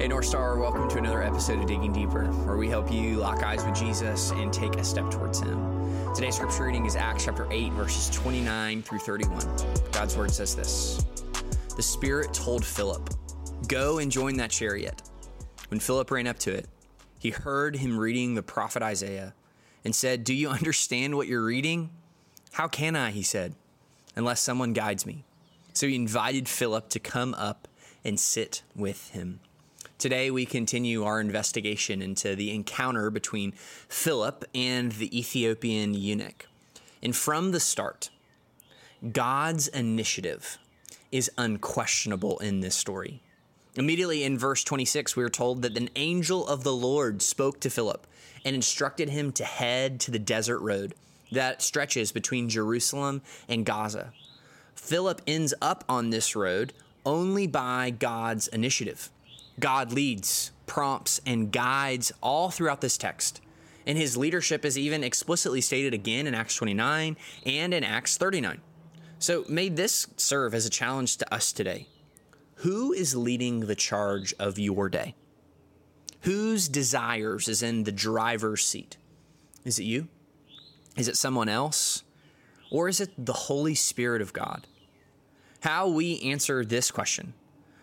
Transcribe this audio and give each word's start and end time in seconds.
Hey, 0.00 0.08
North 0.08 0.24
Star, 0.24 0.56
welcome 0.56 0.88
to 0.88 0.96
another 0.96 1.22
episode 1.22 1.58
of 1.58 1.66
Digging 1.66 1.92
Deeper, 1.92 2.24
where 2.46 2.56
we 2.56 2.70
help 2.70 2.90
you 2.90 3.16
lock 3.16 3.42
eyes 3.42 3.62
with 3.66 3.74
Jesus 3.74 4.30
and 4.30 4.50
take 4.50 4.76
a 4.76 4.82
step 4.82 5.10
towards 5.10 5.40
Him. 5.40 6.14
Today's 6.14 6.36
scripture 6.36 6.64
reading 6.64 6.86
is 6.86 6.96
Acts 6.96 7.26
chapter 7.26 7.46
8, 7.50 7.70
verses 7.74 8.08
29 8.16 8.80
through 8.80 9.00
31. 9.00 9.46
God's 9.92 10.16
word 10.16 10.30
says 10.30 10.56
this 10.56 11.04
The 11.76 11.82
Spirit 11.82 12.32
told 12.32 12.64
Philip, 12.64 13.10
Go 13.68 13.98
and 13.98 14.10
join 14.10 14.38
that 14.38 14.50
chariot. 14.50 15.02
When 15.68 15.80
Philip 15.80 16.10
ran 16.10 16.26
up 16.26 16.38
to 16.38 16.50
it, 16.50 16.66
he 17.18 17.28
heard 17.28 17.76
him 17.76 17.98
reading 17.98 18.34
the 18.34 18.42
prophet 18.42 18.82
Isaiah 18.82 19.34
and 19.84 19.94
said, 19.94 20.24
Do 20.24 20.32
you 20.32 20.48
understand 20.48 21.14
what 21.14 21.26
you're 21.26 21.44
reading? 21.44 21.90
How 22.52 22.68
can 22.68 22.96
I, 22.96 23.10
he 23.10 23.22
said, 23.22 23.54
unless 24.16 24.40
someone 24.40 24.72
guides 24.72 25.04
me? 25.04 25.26
So 25.74 25.86
he 25.86 25.94
invited 25.94 26.48
Philip 26.48 26.88
to 26.88 26.98
come 26.98 27.34
up 27.34 27.68
and 28.02 28.18
sit 28.18 28.62
with 28.74 29.10
him. 29.10 29.40
Today, 30.00 30.30
we 30.30 30.46
continue 30.46 31.04
our 31.04 31.20
investigation 31.20 32.00
into 32.00 32.34
the 32.34 32.54
encounter 32.54 33.10
between 33.10 33.52
Philip 33.52 34.46
and 34.54 34.92
the 34.92 35.16
Ethiopian 35.16 35.92
eunuch. 35.92 36.46
And 37.02 37.14
from 37.14 37.50
the 37.50 37.60
start, 37.60 38.08
God's 39.12 39.68
initiative 39.68 40.56
is 41.12 41.30
unquestionable 41.36 42.38
in 42.38 42.60
this 42.60 42.74
story. 42.74 43.20
Immediately 43.74 44.24
in 44.24 44.38
verse 44.38 44.64
26, 44.64 45.16
we 45.16 45.22
are 45.22 45.28
told 45.28 45.60
that 45.60 45.76
an 45.76 45.90
angel 45.96 46.48
of 46.48 46.64
the 46.64 46.72
Lord 46.72 47.20
spoke 47.20 47.60
to 47.60 47.68
Philip 47.68 48.06
and 48.42 48.56
instructed 48.56 49.10
him 49.10 49.32
to 49.32 49.44
head 49.44 50.00
to 50.00 50.10
the 50.10 50.18
desert 50.18 50.60
road 50.60 50.94
that 51.30 51.60
stretches 51.60 52.10
between 52.10 52.48
Jerusalem 52.48 53.20
and 53.50 53.66
Gaza. 53.66 54.14
Philip 54.74 55.20
ends 55.26 55.52
up 55.60 55.84
on 55.90 56.08
this 56.08 56.34
road 56.34 56.72
only 57.04 57.46
by 57.46 57.90
God's 57.90 58.48
initiative. 58.48 59.10
God 59.60 59.92
leads, 59.92 60.52
prompts, 60.66 61.20
and 61.26 61.52
guides 61.52 62.12
all 62.22 62.50
throughout 62.50 62.80
this 62.80 62.98
text. 62.98 63.40
And 63.86 63.96
his 63.96 64.16
leadership 64.16 64.64
is 64.64 64.78
even 64.78 65.04
explicitly 65.04 65.60
stated 65.60 65.94
again 65.94 66.26
in 66.26 66.34
Acts 66.34 66.56
29 66.56 67.16
and 67.46 67.74
in 67.74 67.84
Acts 67.84 68.16
39. 68.16 68.60
So 69.18 69.44
may 69.48 69.68
this 69.68 70.06
serve 70.16 70.54
as 70.54 70.66
a 70.66 70.70
challenge 70.70 71.18
to 71.18 71.34
us 71.34 71.52
today. 71.52 71.86
Who 72.56 72.92
is 72.92 73.16
leading 73.16 73.60
the 73.60 73.74
charge 73.74 74.34
of 74.38 74.58
your 74.58 74.88
day? 74.88 75.14
Whose 76.22 76.68
desires 76.68 77.48
is 77.48 77.62
in 77.62 77.84
the 77.84 77.92
driver's 77.92 78.64
seat? 78.64 78.96
Is 79.64 79.78
it 79.78 79.84
you? 79.84 80.08
Is 80.96 81.08
it 81.08 81.16
someone 81.16 81.48
else? 81.48 82.02
Or 82.70 82.88
is 82.88 83.00
it 83.00 83.10
the 83.18 83.32
Holy 83.32 83.74
Spirit 83.74 84.22
of 84.22 84.32
God? 84.32 84.66
How 85.60 85.88
we 85.88 86.20
answer 86.20 86.64
this 86.64 86.90
question 86.90 87.34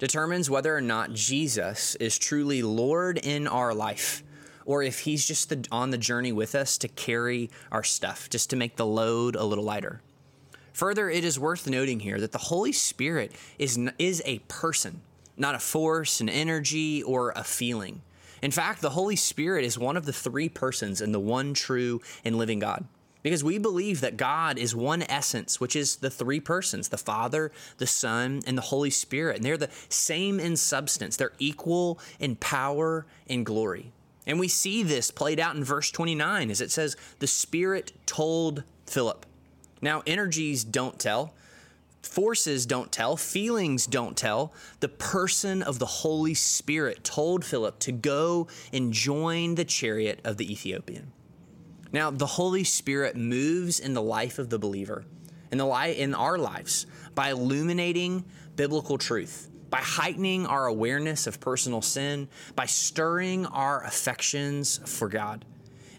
determines 0.00 0.50
whether 0.50 0.74
or 0.74 0.80
not 0.80 1.12
Jesus 1.12 1.94
is 1.96 2.18
truly 2.18 2.62
Lord 2.62 3.18
in 3.18 3.46
our 3.46 3.72
life, 3.72 4.24
or 4.64 4.82
if 4.82 5.00
he's 5.00 5.24
just 5.24 5.50
the, 5.50 5.64
on 5.70 5.90
the 5.90 5.98
journey 5.98 6.32
with 6.32 6.56
us 6.56 6.78
to 6.78 6.88
carry 6.88 7.50
our 7.70 7.84
stuff, 7.84 8.28
just 8.28 8.50
to 8.50 8.56
make 8.56 8.76
the 8.76 8.86
load 8.86 9.36
a 9.36 9.44
little 9.44 9.62
lighter. 9.62 10.00
Further, 10.72 11.10
it 11.10 11.22
is 11.22 11.38
worth 11.38 11.68
noting 11.68 12.00
here 12.00 12.18
that 12.18 12.32
the 12.32 12.38
Holy 12.38 12.72
Spirit 12.72 13.32
is, 13.58 13.78
is 13.98 14.22
a 14.24 14.38
person, 14.48 15.02
not 15.36 15.54
a 15.54 15.58
force, 15.58 16.20
an 16.20 16.30
energy, 16.30 17.02
or 17.02 17.32
a 17.36 17.44
feeling. 17.44 18.00
In 18.42 18.50
fact, 18.50 18.80
the 18.80 18.90
Holy 18.90 19.16
Spirit 19.16 19.64
is 19.64 19.78
one 19.78 19.98
of 19.98 20.06
the 20.06 20.12
three 20.14 20.48
persons 20.48 21.02
in 21.02 21.12
the 21.12 21.20
one 21.20 21.52
true 21.52 22.00
and 22.24 22.38
living 22.38 22.58
God 22.58 22.86
because 23.22 23.44
we 23.44 23.58
believe 23.58 24.00
that 24.00 24.16
God 24.16 24.58
is 24.58 24.74
one 24.74 25.02
essence, 25.02 25.60
which 25.60 25.76
is 25.76 25.96
the 25.96 26.10
three 26.10 26.40
persons 26.40 26.88
the 26.88 26.98
Father, 26.98 27.52
the 27.78 27.86
Son, 27.86 28.42
and 28.46 28.56
the 28.56 28.62
Holy 28.62 28.90
Spirit. 28.90 29.36
And 29.36 29.44
they're 29.44 29.56
the 29.56 29.70
same 29.88 30.40
in 30.40 30.56
substance, 30.56 31.16
they're 31.16 31.32
equal 31.38 31.98
in 32.18 32.36
power 32.36 33.06
and 33.28 33.44
glory. 33.44 33.92
And 34.26 34.38
we 34.38 34.48
see 34.48 34.82
this 34.82 35.10
played 35.10 35.40
out 35.40 35.56
in 35.56 35.64
verse 35.64 35.90
29 35.90 36.50
as 36.50 36.60
it 36.60 36.70
says, 36.70 36.96
The 37.18 37.26
Spirit 37.26 37.92
told 38.06 38.64
Philip. 38.86 39.26
Now, 39.82 40.02
energies 40.06 40.62
don't 40.62 40.98
tell. 40.98 41.34
Forces 42.02 42.64
don't 42.64 42.90
tell, 42.90 43.16
feelings 43.16 43.86
don't 43.86 44.16
tell. 44.16 44.54
The 44.80 44.88
person 44.88 45.62
of 45.62 45.78
the 45.78 45.86
Holy 45.86 46.34
Spirit 46.34 47.04
told 47.04 47.44
Philip 47.44 47.78
to 47.80 47.92
go 47.92 48.46
and 48.72 48.92
join 48.92 49.54
the 49.54 49.66
chariot 49.66 50.20
of 50.24 50.38
the 50.38 50.50
Ethiopian. 50.50 51.12
Now, 51.92 52.10
the 52.10 52.26
Holy 52.26 52.64
Spirit 52.64 53.16
moves 53.16 53.80
in 53.80 53.94
the 53.94 54.02
life 54.02 54.38
of 54.38 54.50
the 54.50 54.58
believer, 54.58 55.04
in 55.50 55.58
the 55.58 55.66
li- 55.66 55.98
in 55.98 56.14
our 56.14 56.38
lives, 56.38 56.86
by 57.14 57.30
illuminating 57.30 58.24
biblical 58.56 58.96
truth, 58.98 59.50
by 59.70 59.78
heightening 59.78 60.46
our 60.46 60.66
awareness 60.66 61.26
of 61.26 61.40
personal 61.40 61.82
sin, 61.82 62.28
by 62.54 62.66
stirring 62.66 63.46
our 63.46 63.82
affections 63.84 64.80
for 64.84 65.08
God. 65.08 65.44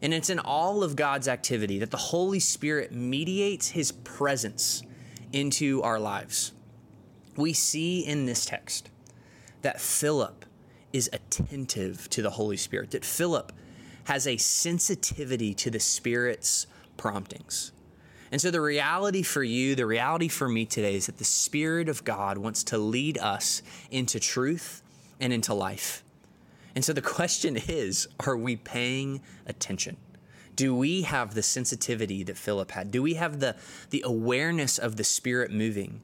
And 0.01 0.13
it's 0.13 0.29
in 0.29 0.39
all 0.39 0.83
of 0.83 0.95
God's 0.95 1.27
activity 1.27 1.79
that 1.79 1.91
the 1.91 1.97
Holy 1.97 2.39
Spirit 2.39 2.91
mediates 2.91 3.69
his 3.69 3.91
presence 3.91 4.83
into 5.31 5.81
our 5.83 5.99
lives. 5.99 6.53
We 7.35 7.53
see 7.53 8.05
in 8.05 8.25
this 8.25 8.45
text 8.45 8.89
that 9.61 9.79
Philip 9.79 10.45
is 10.91 11.09
attentive 11.13 12.09
to 12.09 12.21
the 12.21 12.31
Holy 12.31 12.57
Spirit, 12.57 12.91
that 12.91 13.05
Philip 13.05 13.53
has 14.05 14.27
a 14.27 14.37
sensitivity 14.37 15.53
to 15.55 15.69
the 15.69 15.79
Spirit's 15.79 16.67
promptings. 16.97 17.71
And 18.31 18.39
so, 18.39 18.49
the 18.49 18.61
reality 18.61 19.23
for 19.23 19.43
you, 19.43 19.75
the 19.75 19.85
reality 19.85 20.29
for 20.29 20.47
me 20.47 20.65
today 20.65 20.95
is 20.95 21.07
that 21.07 21.17
the 21.17 21.25
Spirit 21.25 21.89
of 21.89 22.05
God 22.05 22.37
wants 22.37 22.63
to 22.65 22.77
lead 22.77 23.17
us 23.17 23.61
into 23.89 24.19
truth 24.19 24.81
and 25.19 25.33
into 25.33 25.53
life. 25.53 26.03
And 26.73 26.85
so, 26.85 26.93
the 26.93 27.01
question 27.17 27.57
is 27.57 28.07
are 28.21 28.37
we 28.37 28.55
paying 28.55 29.21
attention? 29.45 29.97
Do 30.55 30.75
we 30.75 31.01
have 31.03 31.33
the 31.33 31.43
sensitivity 31.43 32.23
that 32.23 32.37
Philip 32.37 32.71
had? 32.71 32.91
Do 32.91 33.01
we 33.01 33.15
have 33.15 33.39
the, 33.39 33.55
the 33.89 34.03
awareness 34.05 34.77
of 34.77 34.95
the 34.95 35.03
Spirit 35.03 35.51
moving? 35.51 36.01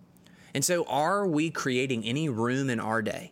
And 0.53 0.65
so, 0.65 0.83
are 0.85 1.25
we 1.25 1.49
creating 1.49 2.03
any 2.03 2.27
room 2.27 2.69
in 2.69 2.79
our 2.79 3.01
day 3.01 3.31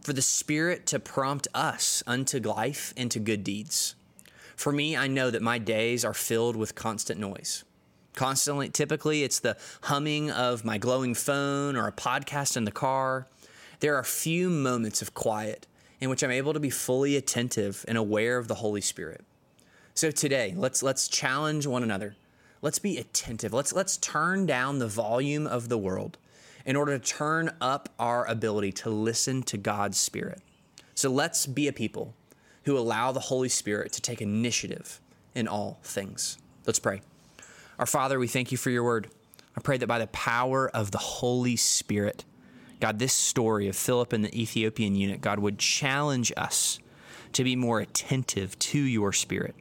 for 0.00 0.12
the 0.12 0.22
Spirit 0.22 0.86
to 0.86 0.98
prompt 0.98 1.46
us 1.54 2.02
unto 2.06 2.40
life 2.40 2.92
and 2.96 3.10
to 3.12 3.20
good 3.20 3.44
deeds? 3.44 3.94
For 4.56 4.72
me, 4.72 4.96
I 4.96 5.06
know 5.06 5.30
that 5.30 5.42
my 5.42 5.58
days 5.58 6.04
are 6.04 6.14
filled 6.14 6.56
with 6.56 6.74
constant 6.74 7.18
noise. 7.18 7.64
Constantly, 8.14 8.68
typically, 8.68 9.22
it's 9.22 9.40
the 9.40 9.56
humming 9.82 10.30
of 10.30 10.64
my 10.64 10.78
glowing 10.78 11.14
phone 11.14 11.76
or 11.76 11.88
a 11.88 11.92
podcast 11.92 12.56
in 12.56 12.64
the 12.64 12.70
car. 12.70 13.26
There 13.80 13.96
are 13.96 14.04
few 14.04 14.50
moments 14.50 15.02
of 15.02 15.14
quiet 15.14 15.66
in 16.00 16.10
which 16.10 16.22
I'm 16.22 16.30
able 16.30 16.52
to 16.52 16.60
be 16.60 16.70
fully 16.70 17.16
attentive 17.16 17.84
and 17.88 17.96
aware 17.96 18.36
of 18.36 18.48
the 18.48 18.56
Holy 18.56 18.80
Spirit. 18.80 19.24
So 19.94 20.10
today, 20.10 20.54
let's 20.56 20.82
let's 20.82 21.08
challenge 21.08 21.66
one 21.66 21.82
another. 21.82 22.16
Let's 22.60 22.78
be 22.78 22.98
attentive. 22.98 23.52
Let's 23.52 23.72
let's 23.72 23.96
turn 23.96 24.46
down 24.46 24.78
the 24.78 24.88
volume 24.88 25.46
of 25.46 25.68
the 25.68 25.78
world 25.78 26.18
in 26.64 26.76
order 26.76 26.98
to 26.98 27.04
turn 27.04 27.50
up 27.60 27.88
our 27.98 28.26
ability 28.26 28.72
to 28.72 28.90
listen 28.90 29.42
to 29.44 29.56
God's 29.56 29.98
Spirit. 29.98 30.40
So 30.94 31.10
let's 31.10 31.46
be 31.46 31.68
a 31.68 31.72
people 31.72 32.14
who 32.64 32.78
allow 32.78 33.12
the 33.12 33.20
Holy 33.20 33.48
Spirit 33.48 33.92
to 33.92 34.00
take 34.00 34.20
initiative 34.20 35.00
in 35.34 35.48
all 35.48 35.80
things. 35.82 36.38
Let's 36.66 36.78
pray. 36.78 37.02
Our 37.78 37.86
Father, 37.86 38.18
we 38.18 38.28
thank 38.28 38.52
you 38.52 38.58
for 38.58 38.70
your 38.70 38.84
word. 38.84 39.08
I 39.56 39.60
pray 39.60 39.76
that 39.78 39.86
by 39.86 39.98
the 39.98 40.06
power 40.08 40.70
of 40.70 40.90
the 40.90 40.98
Holy 40.98 41.56
Spirit, 41.56 42.24
God, 42.80 42.98
this 42.98 43.12
story 43.12 43.68
of 43.68 43.76
Philip 43.76 44.12
and 44.12 44.24
the 44.24 44.40
Ethiopian 44.40 44.94
eunuch, 44.94 45.20
God, 45.20 45.38
would 45.38 45.58
challenge 45.58 46.32
us 46.36 46.78
to 47.32 47.44
be 47.44 47.56
more 47.56 47.80
attentive 47.80 48.58
to 48.58 48.78
your 48.78 49.12
Spirit. 49.12 49.54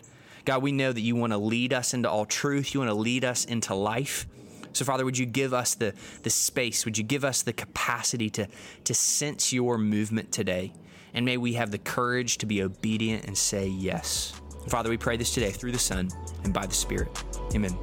God, 0.46 0.62
we 0.62 0.72
know 0.72 0.92
that 0.92 1.02
you 1.02 1.16
want 1.16 1.34
to 1.34 1.38
lead 1.38 1.74
us 1.74 1.94
into 1.94 2.10
all 2.10 2.26
truth, 2.26 2.74
you 2.74 2.80
want 2.80 2.90
to 2.90 2.96
lead 2.96 3.24
us 3.24 3.46
into 3.46 3.76
life. 3.76 4.28
So, 4.74 4.86
Father, 4.86 5.04
would 5.06 5.18
you 5.18 5.26
give 5.26 5.54
us 5.54 5.76
the, 5.76 5.94
the 6.24 6.30
space? 6.30 6.86
Would 6.86 6.98
you 6.98 7.04
give 7.04 7.26
us 7.26 7.42
the 7.42 7.54
capacity 7.54 8.30
to, 8.32 8.48
to 8.86 8.94
sense 8.94 9.52
your 9.52 9.78
movement 9.78 10.32
today? 10.32 10.74
And 11.14 11.26
may 11.26 11.38
we 11.38 11.54
have 11.54 11.72
the 11.72 11.78
courage 11.78 12.38
to 12.40 12.46
be 12.46 12.64
obedient 12.64 13.26
and 13.26 13.38
say 13.38 13.68
yes. 13.68 14.34
Father, 14.68 14.90
we 14.90 14.98
pray 14.98 15.18
this 15.18 15.34
today 15.34 15.52
through 15.52 15.72
the 15.72 15.80
Son 15.80 16.10
and 16.44 16.54
by 16.54 16.66
the 16.66 16.74
Spirit. 16.74 17.10
Amen. 17.54 17.78